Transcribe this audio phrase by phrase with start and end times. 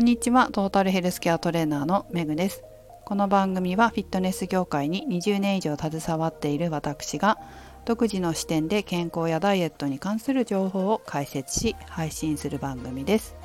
[0.00, 0.48] こんにちは。
[0.50, 2.64] トータルヘルスケアトレーナーのメグです。
[3.04, 7.36] この番組はフィットネス業界に20年以上携わっている私が
[7.84, 13.36] 独自の視点で健康やダイエットに関する情報を解説し配信する番組です。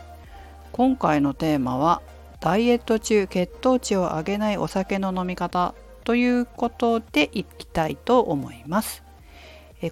[0.71, 2.02] 今回のテーマは
[2.39, 5.76] ダイエット中血糖値を上げないお酒の飲み方
[6.06, 9.04] ということでいきたいと思います。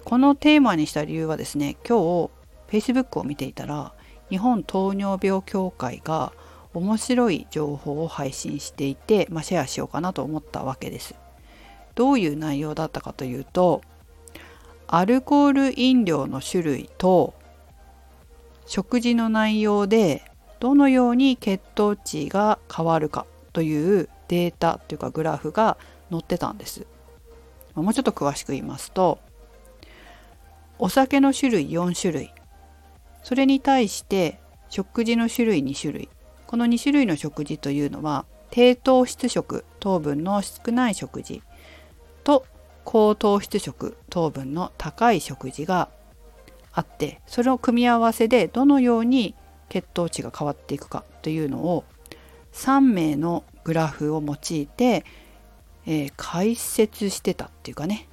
[0.04, 2.30] このテーマにした理由はですね今日
[2.70, 3.92] Facebook を見ていたら
[4.30, 6.32] 日本糖尿病協会が
[6.74, 11.14] 面白い情報を配信していて、まあ、シェアしようかなと思ったわけです。
[11.94, 13.82] どういう内容だったかというと
[14.88, 17.34] アルコール飲料の種類と
[18.66, 25.76] 食事の内容でどのように血糖値が変わるかというデータというかグラフが
[26.10, 26.86] 載ってたんです。
[27.74, 29.18] もうちょっと詳しく言いますと
[30.78, 32.32] お酒の種類4種類
[33.24, 36.08] それに対して食事の種類2種類
[36.54, 41.42] この2種類の食事というのは低糖質食糖分の少ない食事
[42.22, 42.46] と
[42.84, 45.88] 高糖質食糖分の高い食事が
[46.72, 49.34] あってそれを組み合わせでどのように
[49.68, 51.82] 血糖値が変わっていくかというのを
[52.52, 55.04] 3名のグラフを用いて、
[55.86, 58.08] えー、解説してたっていうかね、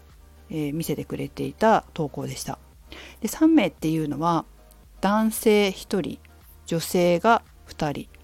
[0.50, 2.58] えー、見せてくれていた投稿でした。
[3.22, 4.46] で3名っていうのは
[5.00, 6.18] 男性1人
[6.66, 8.21] 女性が2人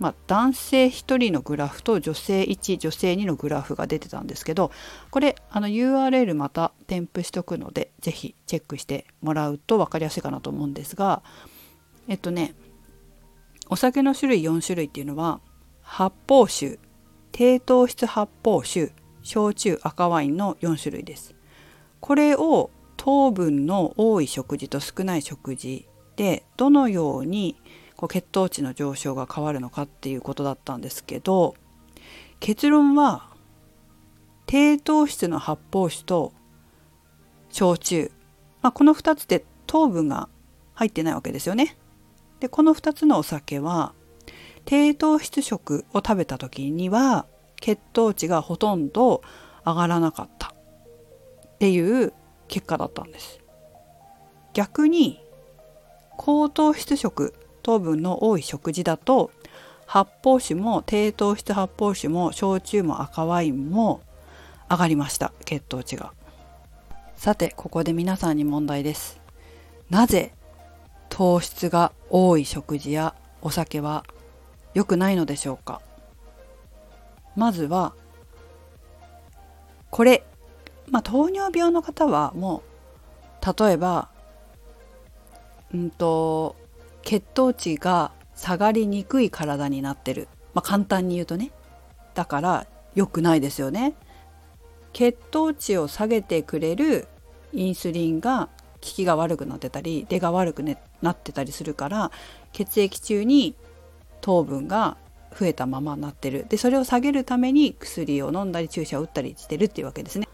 [0.00, 4.72] まあ、男性1人のグラフと女性1女性2のグラフが出てたんですけど
[5.10, 11.22] これあの URL また添付しておくので是非チェックしてもらうと分かりやすいかなと思うんですが
[12.08, 12.54] えっとね
[13.68, 15.40] お酒の種類4種類っていうのは
[15.82, 16.78] 発泡酒
[17.30, 21.34] 低糖質発泡酒焼酎赤ワインの4種類です。
[22.00, 27.56] これを糖分の多い食事と少ない食事でどのように
[28.00, 31.54] こう血糖値の上昇が変わるのかっていうことだったんですけど
[32.40, 33.28] 結論は
[34.46, 36.32] 低糖質の発泡酒と
[37.50, 38.10] 焼酎、
[38.62, 40.30] まあ、この2つで糖分が
[40.72, 41.76] 入ってないわけですよね。
[42.40, 43.92] でこの2つのお酒は
[44.64, 47.26] 低糖質食を食べた時には
[47.60, 49.20] 血糖値がほとんど
[49.66, 52.14] 上がらなかったっていう
[52.48, 53.40] 結果だったんです。
[54.54, 55.20] 逆に
[56.16, 57.34] 高糖質食
[57.70, 59.30] 糖分の多い食事だと
[59.86, 64.02] 発泡酒も低糖質発泡酒も焼酎も赤ワインも
[64.68, 65.32] 上がりました。
[65.44, 66.12] 血糖値が。
[67.16, 69.20] さてここで皆さんに問題です。
[69.88, 70.32] なぜ
[71.10, 74.04] 糖質が多い食事やお酒は
[74.74, 75.80] 良くないのでしょうか？
[77.36, 77.94] まずは
[79.90, 80.24] これ。
[80.88, 82.64] まあ糖尿病の方はも
[83.40, 84.08] う例えば
[85.72, 86.56] うんと
[87.02, 91.50] 血糖値が下がりにくい体になってる、まあ、簡単に言うとね。
[92.14, 93.94] だから良くないですよね。
[94.92, 97.06] 血糖値を下げてくれる
[97.52, 102.10] インスリンが効きが悪くなってたり出が悪く、ね、なってたりするから
[102.52, 103.54] 血液中に
[104.20, 104.96] 糖分が
[105.38, 106.46] 増えたままになってる。
[106.48, 110.28] でそれを下げるために薬を飲んだり注射を打ったりしてるっていうわけですね。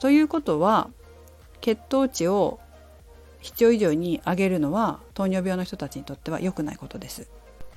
[0.00, 0.90] ということは
[1.60, 2.60] 血糖値を
[3.40, 7.28] 必要以上に上げるのは糖尿病の人たちにとっては良くないことです。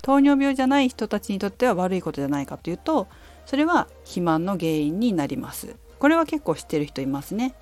[0.02, 3.08] 糖尿病じゃない人たちにとっては悪いことじゃないかというと
[3.46, 5.76] それは肥満の原因になります。
[6.00, 7.54] これは結構知ってる人いますね。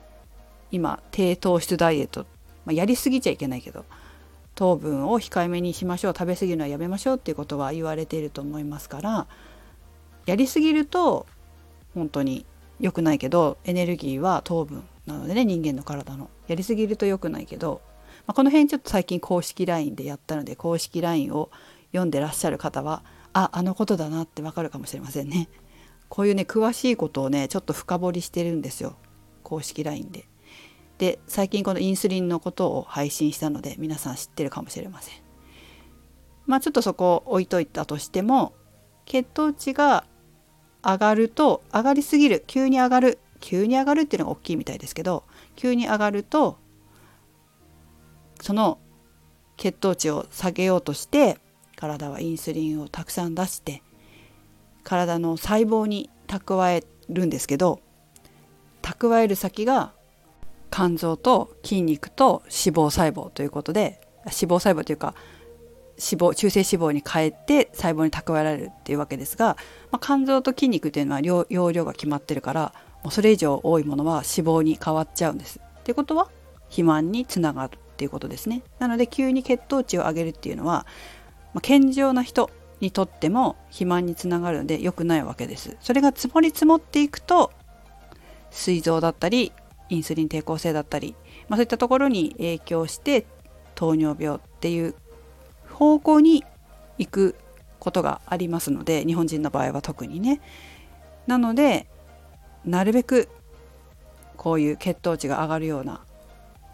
[0.72, 2.26] 今低糖質ダイエット、
[2.66, 3.86] まあ、やりすぎちゃいけないけど
[4.56, 9.28] 糖分を控えめにしましょう食べ過ぎるのはやめましょうっていうことは言われていると思いますから
[10.26, 11.26] やりすぎると
[11.96, 12.46] 本当に
[12.80, 17.82] 良くないけどエネルギーは糖分なのでね人間の体のやりすぎると良くないけど
[18.29, 21.50] まあ、この辺ちょっと最近公式 LINE でやったので公式 LINE を
[21.88, 23.03] 読んでらっしゃる方は
[23.34, 25.50] ああのことだなってわかるかもしれませんね。
[26.09, 28.97] こういうね詳しいことをねちょっと深掘りしてるんですよ
[29.41, 30.25] 公式 LINE で。
[31.00, 35.16] で最近このインスリンのことを配信したので皆さん知ってるかもしれません。
[36.46, 38.53] まあちょっとそこ置いといたとしても
[39.05, 40.05] 血糖値が
[40.84, 45.23] 上がると上がりすぎる急に上がる急に上がるっていうのが大きいみたいですけど
[45.55, 46.59] 急に上がると
[48.41, 48.80] その
[49.58, 51.38] 血糖値を下げようとして
[51.76, 53.84] 体はインスリンをたくさん出して
[54.84, 57.82] 体の細胞に蓄えるんですけど
[58.82, 59.94] 蓄える先が
[60.72, 65.16] 肝臓と筋肉と脂肪細胞ということで脂肪細胞というか
[66.00, 69.58] 脂肪中性脂肪に変えて細胞に蓄えられるっていうわけですが、
[69.92, 75.59] まあ、肝臓と筋肉っていうのは容量が決まってるからもうそれ以上多いものは脂肪に変わっちゃうんです。
[75.59, 76.30] ってことは
[76.66, 78.63] 肥満につながるっていうことですね。
[78.79, 80.85] なので急に血糖値を上げるっていうのは、
[81.53, 82.49] まあ、健常な人
[82.79, 85.75] にとっても肥満につながるので良くないわけです。
[85.81, 87.51] それが積もり積もっていくと
[88.51, 89.51] 膵臓だったり
[89.90, 91.13] インスリン抵抗性だったり、
[91.49, 93.25] まあ、そういったところに影響して
[93.75, 94.96] 糖尿病っていう
[95.69, 96.46] 方向に
[96.97, 97.35] 行く
[97.79, 100.40] ことがありますので日本人の場合は特にね。
[101.28, 101.90] なので
[102.63, 103.28] なるべく
[104.37, 106.05] こういう血糖値が上がるような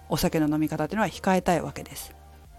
[0.10, 2.16] お酒の飲み方っていうのは控えたいわけです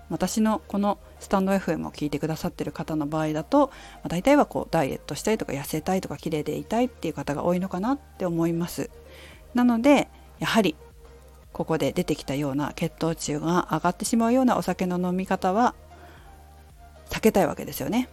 [0.09, 8.91] 私のこのスタンド FM を聞いてくださってる方の場合だと、まあ、大体はこうダイエットしたいとか痩せたいとか綺麗でいたいっていう方が多いのかなって思います
[9.55, 10.09] なので
[10.39, 10.77] やはり
[11.53, 15.75] ここで出てきたような血糖値が上がってしまうようなお酒の飲み方は
[17.09, 18.11] 避けたいわけですよね。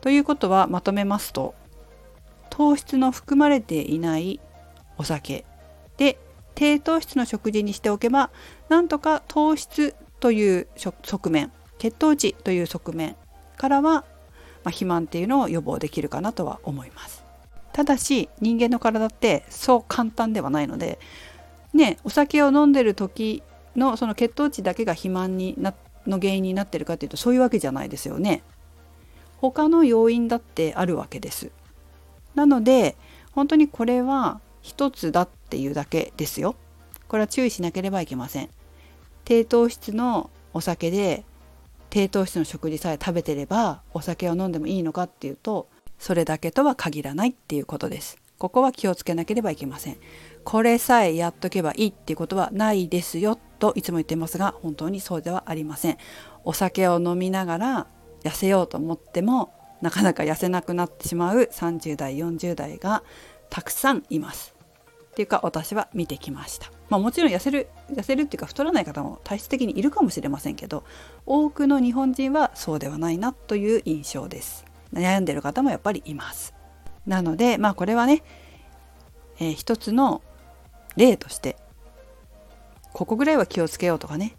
[0.00, 1.54] ということはまとめますと
[2.50, 4.40] 糖質の含まれていない
[4.96, 5.44] お酒
[5.96, 6.18] で
[6.58, 8.30] 低糖質の食事にしておけば
[8.68, 13.14] なんとか糖質という側面血糖値という側面
[13.56, 14.04] からは、まあ、
[14.64, 17.22] 肥満っていうのを予防できるかなとは思います。
[17.72, 20.98] ただし人間の体ってそう簡単ではないので
[21.74, 23.44] ねお酒を飲んでる時
[23.76, 25.74] のその血糖値だけが肥満にな
[26.08, 28.42] の原因になってるかというとそういうわけじゃないですよね。
[29.36, 31.52] 他の要因だってあるわけです。
[32.34, 32.96] なので
[33.30, 36.54] 本当にこれは一つだっていうだけですよ。
[37.08, 38.50] これは注意しなければいけません。
[39.24, 41.24] 低糖質のお酒で
[41.88, 45.68] 低糖質の食事さえ食べてればお酒を飲んでもいいのかっていうと
[45.98, 48.18] それだけとは限らないっていうことです。
[48.36, 49.96] ここは気をつけなければいけません。
[50.44, 55.96] これさえやっとけばいいっていうことはないですよといつも言ってますが本当にそうではありません。
[56.44, 57.86] お酒を飲みながら
[58.22, 63.02] 痩せようと思ってもなかなか痩せなくなってしまう30代40代が
[63.48, 64.57] たくさんいます。
[65.18, 66.70] ていうか私は見てきました。
[66.88, 70.84] まあもちろん痩せる痩せるっていうか太らない方も体質的にいるかもしれませんけど
[71.26, 74.64] 多くの日本人はそうではないなという印象です。
[74.92, 76.54] 悩んでる方もやっぱりいます。
[77.04, 78.22] なのでまあこれはね、
[79.40, 80.22] えー、一つの
[80.96, 81.56] 例として
[82.92, 84.36] ここぐらいは気をつけようとかね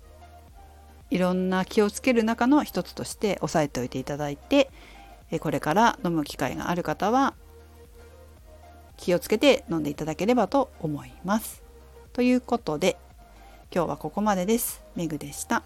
[1.09, 4.71] いろんな気をつける中の一つとして押さえておいていただいて
[5.41, 7.33] これから飲む機会がある方は
[8.99, 11.63] 気をつけて飲んでいただければと思います。
[12.11, 12.97] ということで
[13.73, 14.83] 今日はここまでです。
[14.95, 15.63] めぐでした。